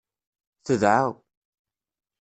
Tedɛa. 0.65 1.05